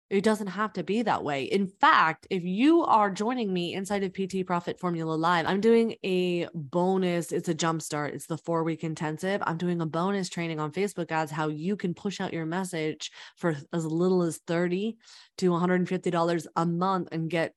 [0.10, 1.46] It doesn't have to be that way.
[1.46, 5.96] In fact, if you are joining me inside of PT Profit Formula Live, I'm doing
[6.06, 7.32] a bonus.
[7.32, 8.14] It's a jumpstart.
[8.14, 9.42] It's the four week intensive.
[9.46, 13.12] I'm doing a bonus training on Facebook ads, how you can push out your message
[13.36, 14.96] for as little as 30
[15.40, 17.54] to $150 a month and get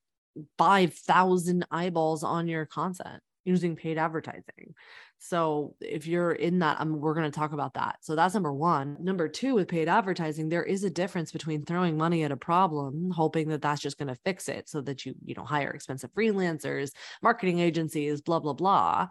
[0.56, 4.74] 5,000 eyeballs on your content using paid advertising.
[5.18, 7.98] So if you're in that, um, we're going to talk about that.
[8.02, 8.96] So that's number one.
[9.00, 13.10] Number two, with paid advertising, there is a difference between throwing money at a problem,
[13.10, 16.12] hoping that that's just going to fix it, so that you you know hire expensive
[16.14, 19.08] freelancers, marketing agencies, blah blah blah,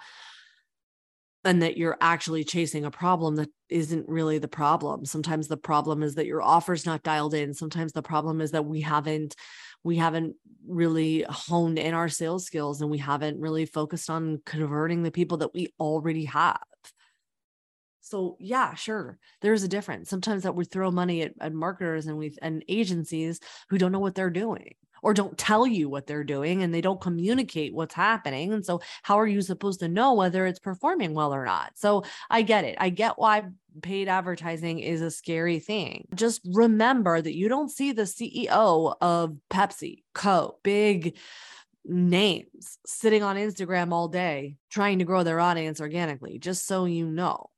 [1.47, 5.05] and that you're actually chasing a problem that isn't really the problem.
[5.05, 7.53] Sometimes the problem is that your offer's not dialed in.
[7.53, 9.33] Sometimes the problem is that we haven't
[9.83, 10.35] we haven't
[10.67, 15.37] really honed in our sales skills and we haven't really focused on converting the people
[15.37, 16.59] that we already have.
[18.01, 19.17] So yeah, sure.
[19.41, 20.09] There's a difference.
[20.09, 23.39] Sometimes that we throw money at, at marketers and we and agencies
[23.69, 24.75] who don't know what they're doing
[25.07, 28.51] or don't tell you what they're doing and they don't communicate what's happening.
[28.51, 31.71] And so, how are you supposed to know whether it's performing well or not?
[31.75, 32.75] So, I get it.
[32.77, 33.45] I get why
[33.81, 36.09] paid advertising is a scary thing.
[36.13, 41.17] Just remember that you don't see the CEO of Pepsi, Co, big
[41.85, 47.07] names sitting on Instagram all day trying to grow their audience organically, just so you
[47.07, 47.49] know.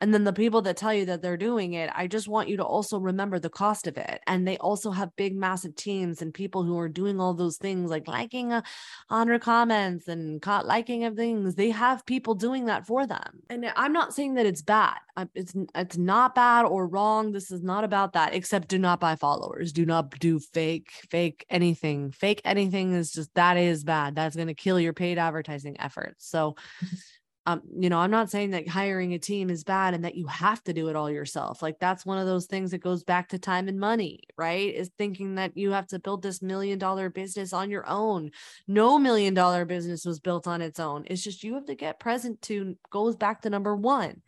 [0.00, 2.56] And then the people that tell you that they're doing it, I just want you
[2.58, 4.20] to also remember the cost of it.
[4.26, 7.90] And they also have big, massive teams and people who are doing all those things
[7.90, 8.62] like liking a
[9.08, 11.54] hundred comments and liking of things.
[11.54, 13.42] They have people doing that for them.
[13.48, 14.96] And I'm not saying that it's bad.
[15.34, 17.32] It's it's not bad or wrong.
[17.32, 18.34] This is not about that.
[18.34, 19.72] Except do not buy followers.
[19.72, 22.12] Do not do fake, fake anything.
[22.12, 24.14] Fake anything is just that is bad.
[24.14, 26.28] That's going to kill your paid advertising efforts.
[26.28, 26.56] So
[27.46, 30.26] um, you know, I'm not saying that hiring a team is bad and that you
[30.26, 31.62] have to do it all yourself.
[31.62, 34.74] Like that's one of those things that goes back to time and money, right?
[34.74, 38.32] Is thinking that you have to build this million dollar business on your own.
[38.66, 41.04] No million dollar business was built on its own.
[41.06, 44.22] It's just you have to get present to goes back to number one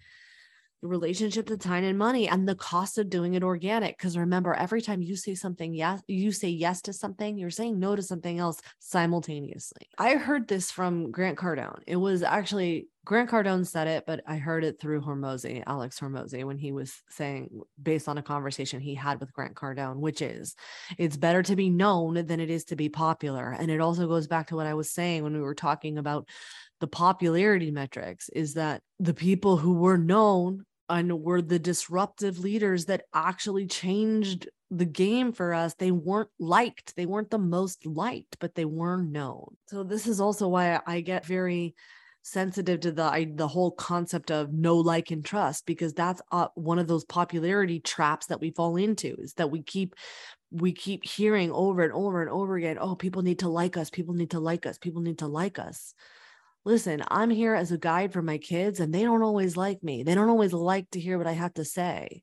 [0.82, 4.54] the relationship to time and money and the cost of doing it organic because remember
[4.54, 8.02] every time you say something yes you say yes to something you're saying no to
[8.02, 13.88] something else simultaneously i heard this from grant cardone it was actually grant cardone said
[13.88, 17.48] it but i heard it through hormozi alex hormozi when he was saying
[17.82, 20.54] based on a conversation he had with grant cardone which is
[20.98, 23.50] it's better to be known than it is to be popular.
[23.58, 26.28] And it also goes back to what i was saying when we were talking about
[26.80, 32.84] the popularity metrics is that the people who were known and were the disruptive leaders
[32.86, 36.94] that actually changed the game for us they weren't liked.
[36.94, 39.56] They weren't the most liked but they were known.
[39.68, 41.74] So this is also why i get very
[42.30, 46.78] sensitive to the the whole concept of know like and trust because that's uh, one
[46.78, 49.94] of those popularity traps that we fall into is that we keep
[50.50, 53.90] we keep hearing over and over and over again oh people need to like us
[53.90, 55.94] people need to like us people need to like us
[56.68, 60.02] listen, I'm here as a guide for my kids, and they don't always like me.
[60.02, 62.22] They don't always like to hear what I have to say.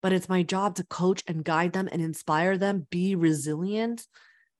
[0.00, 4.06] But it's my job to coach and guide them and inspire them, be resilient.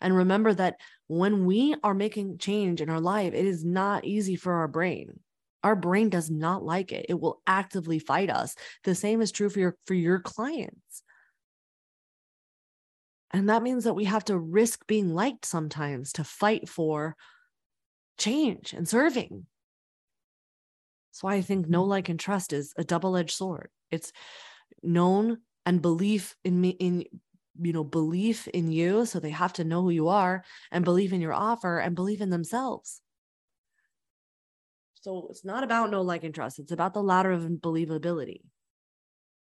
[0.04, 0.76] And remember that
[1.06, 5.18] when we are making change in our life, it is not easy for our brain.
[5.62, 7.06] Our brain does not like it.
[7.08, 8.54] It will actively fight us.
[8.84, 11.02] The same is true for your for your clients.
[13.32, 17.16] And that means that we have to risk being liked sometimes to fight for
[18.18, 19.46] change and serving.
[21.10, 21.90] That's why I think know mm-hmm.
[21.90, 23.70] like, and trust is a double-edged sword.
[23.90, 24.12] It's
[24.82, 27.04] known and belief in me in
[27.60, 31.12] you know belief in you so they have to know who you are and believe
[31.12, 33.00] in your offer and believe in themselves.
[34.94, 38.40] So it's not about know like and trust it's about the ladder of believability.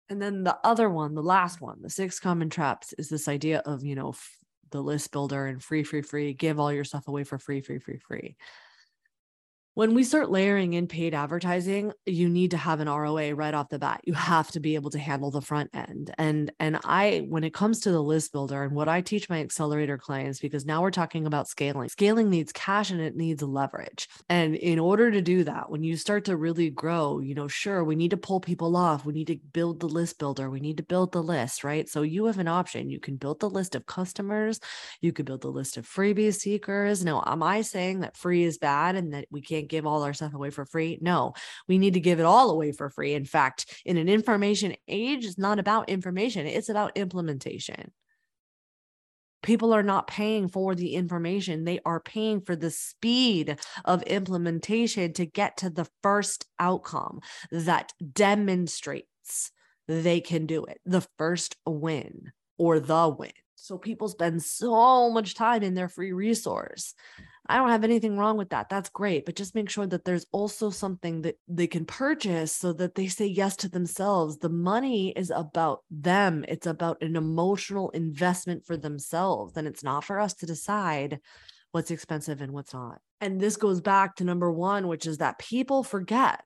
[0.09, 3.59] And then the other one the last one the six common traps is this idea
[3.59, 4.37] of you know f-
[4.71, 7.79] the list builder and free free free give all your stuff away for free free
[7.79, 8.35] free free
[9.73, 13.69] when we start layering in paid advertising you need to have an roa right off
[13.69, 14.01] the bat.
[14.03, 16.13] You have to be able to handle the front end.
[16.17, 19.39] And and i when it comes to the list builder and what i teach my
[19.39, 24.09] accelerator clients because now we're talking about scaling scaling needs cash and it needs leverage.
[24.29, 27.83] And in order to do that when you start to really grow you know sure
[27.83, 29.05] we need to pull people off.
[29.05, 30.49] We need to build the list builder.
[30.49, 31.87] We need to build the list right?
[31.87, 32.89] So you have an option.
[32.89, 34.59] You can build the list of customers.
[34.99, 37.05] You could build the list of freebie seekers.
[37.05, 40.03] Now am i saying that free is bad and that we can't can't give all
[40.03, 40.97] our stuff away for free.
[41.01, 41.33] No,
[41.67, 43.13] we need to give it all away for free.
[43.13, 47.91] In fact, in an information age, it's not about information, it's about implementation.
[49.43, 55.13] People are not paying for the information, they are paying for the speed of implementation
[55.13, 59.51] to get to the first outcome that demonstrates
[59.87, 63.31] they can do it, the first win or the win.
[63.55, 66.95] So people spend so much time in their free resource
[67.47, 68.69] I don't have anything wrong with that.
[68.69, 69.25] That's great.
[69.25, 73.07] But just make sure that there's also something that they can purchase so that they
[73.07, 74.37] say yes to themselves.
[74.37, 79.57] The money is about them, it's about an emotional investment for themselves.
[79.57, 81.19] And it's not for us to decide
[81.71, 82.99] what's expensive and what's not.
[83.19, 86.43] And this goes back to number one, which is that people forget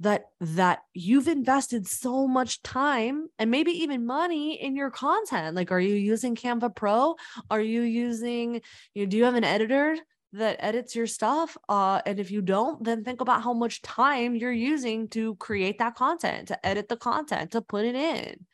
[0.00, 5.70] that that you've invested so much time and maybe even money in your content like
[5.70, 7.14] are you using canva pro
[7.48, 8.60] are you using
[8.94, 9.96] you know, do you have an editor
[10.34, 11.56] that edits your stuff.
[11.68, 15.78] Uh, and if you don't, then think about how much time you're using to create
[15.78, 18.46] that content, to edit the content, to put it in.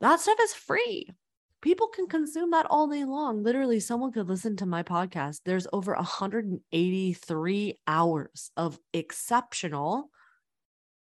[0.00, 1.08] That stuff is free.
[1.62, 3.42] People can consume that all day long.
[3.42, 5.40] Literally, someone could listen to my podcast.
[5.44, 10.10] There's over 183 hours of exceptional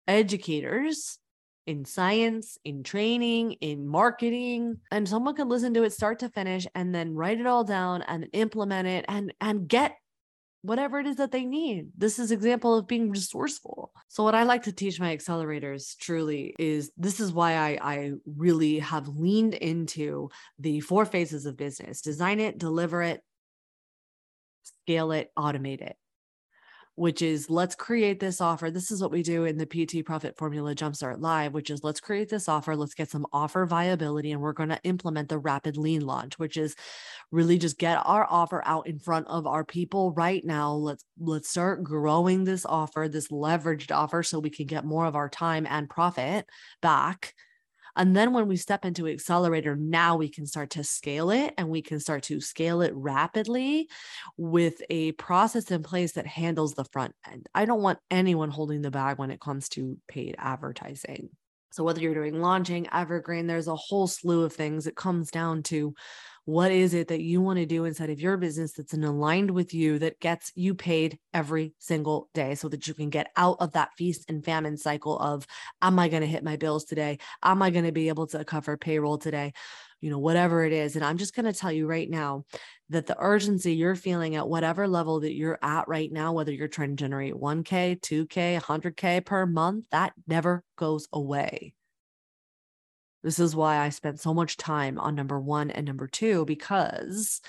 [0.07, 1.19] educators
[1.67, 6.67] in science, in training, in marketing, and someone can listen to it start to finish
[6.75, 9.97] and then write it all down and implement it and and get
[10.63, 11.89] whatever it is that they need.
[11.97, 13.93] This is example of being resourceful.
[14.09, 18.13] So what I like to teach my accelerators truly is this is why I I
[18.25, 22.01] really have leaned into the four phases of business.
[22.01, 23.21] Design it, deliver it,
[24.63, 25.97] scale it, automate it
[26.97, 28.71] which is let's create this offer.
[28.71, 32.01] This is what we do in the PT Profit Formula Jumpstart Live, which is let's
[32.01, 35.77] create this offer, let's get some offer viability, and we're going to implement the rapid
[35.77, 36.77] lean launch, which is
[37.33, 40.73] really just get our offer out in front of our people right now.
[40.73, 45.17] Let's let's start growing this offer, this leveraged offer, so we can get more of
[45.17, 46.47] our time and profit
[46.81, 47.35] back
[47.97, 51.69] and then when we step into accelerator, now we can start to scale it and
[51.69, 53.89] we can start to scale it rapidly
[54.37, 57.49] with a process in place that handles the front end.
[57.55, 61.31] I don't want anyone holding the bag when it comes to paid advertising.
[61.73, 64.87] So, whether you're doing launching, evergreen, there's a whole slew of things.
[64.87, 65.95] It comes down to
[66.47, 69.73] what is it that you want to do inside of your business that's aligned with
[69.73, 73.73] you that gets you paid every single day so that you can get out of
[73.73, 75.47] that feast and famine cycle of,
[75.81, 77.19] am I going to hit my bills today?
[77.43, 79.55] Am I going to be able to cover payroll today?
[80.03, 80.97] You know, whatever it is.
[80.97, 82.45] And I'm just going to tell you right now
[82.91, 86.69] that the urgency you're feeling at whatever level that you're at right now, whether you're
[86.69, 91.73] trying to generate 1K, 2K, 100K per month, that never goes away.
[93.25, 97.41] This is why I spent so much time on number one and number two, because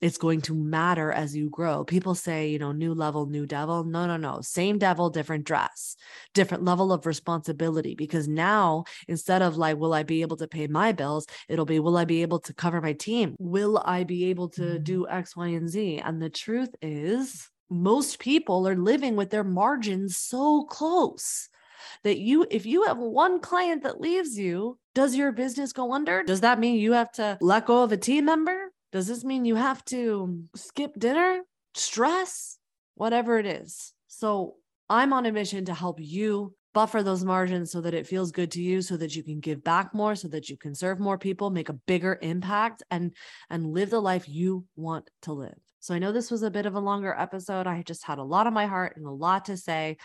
[0.00, 1.84] it's going to matter as you grow.
[1.84, 3.84] People say, you know, new level, new devil.
[3.84, 4.40] No, no, no.
[4.40, 5.96] Same devil, different dress,
[6.32, 7.94] different level of responsibility.
[7.94, 11.26] Because now, instead of like, will I be able to pay my bills?
[11.48, 13.34] It'll be, will I be able to cover my team?
[13.38, 14.82] Will I be able to mm-hmm.
[14.82, 15.98] do X, Y, and Z?
[15.98, 21.50] And the truth is, most people are living with their margins so close
[22.04, 26.24] that you if you have one client that leaves you does your business go under?
[26.24, 28.72] Does that mean you have to let go of a team member?
[28.90, 31.42] Does this mean you have to skip dinner?
[31.74, 32.58] Stress,
[32.94, 33.92] whatever it is.
[34.08, 34.54] So
[34.88, 38.50] I'm on a mission to help you buffer those margins so that it feels good
[38.52, 41.18] to you so that you can give back more so that you can serve more
[41.18, 43.12] people make a bigger impact and
[43.50, 46.66] and live the life you want to live so i know this was a bit
[46.66, 49.44] of a longer episode i just had a lot on my heart and a lot
[49.46, 49.96] to say.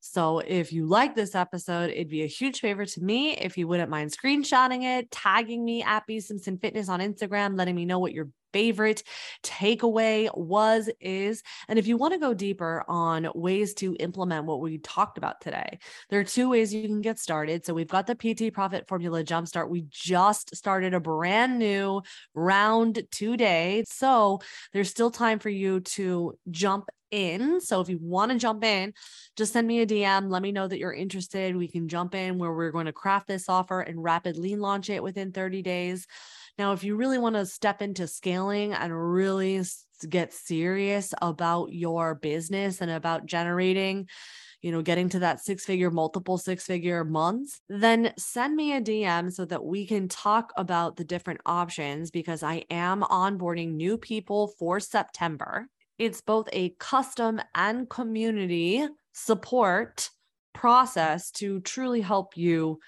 [0.00, 3.68] So if you like this episode, it'd be a huge favor to me if you
[3.68, 7.98] wouldn't mind screenshotting it, tagging me at B Simpson Fitness on Instagram, letting me know
[7.98, 9.02] what your favorite
[9.42, 11.42] takeaway was, is.
[11.68, 15.40] And if you want to go deeper on ways to implement what we talked about
[15.40, 15.78] today,
[16.08, 17.64] there are two ways you can get started.
[17.64, 19.68] So we've got the PT Profit Formula Jumpstart.
[19.68, 22.02] We just started a brand new
[22.34, 23.84] round today.
[23.88, 24.40] So
[24.72, 27.60] there's still time for you to jump in.
[27.60, 28.92] So if you want to jump in,
[29.36, 30.30] just send me a DM.
[30.30, 31.56] Let me know that you're interested.
[31.56, 35.02] We can jump in where we're going to craft this offer and rapidly launch it
[35.02, 36.06] within 30 days.
[36.58, 39.62] Now, if you really want to step into scaling and really
[40.08, 44.08] get serious about your business and about generating,
[44.62, 48.80] you know, getting to that six figure, multiple six figure months, then send me a
[48.80, 53.96] DM so that we can talk about the different options because I am onboarding new
[53.96, 55.66] people for September.
[55.98, 60.10] It's both a custom and community support
[60.52, 62.80] process to truly help you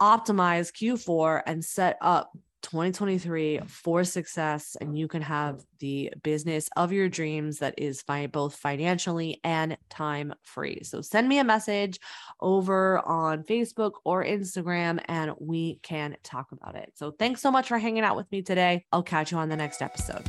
[0.00, 6.92] optimize Q4 and set up 2023 for success and you can have the business of
[6.92, 10.82] your dreams that is both financially and time free.
[10.82, 11.98] So send me a message
[12.40, 16.92] over on Facebook or Instagram and we can talk about it.
[16.94, 18.84] So thanks so much for hanging out with me today.
[18.92, 20.28] I'll catch you on the next episode.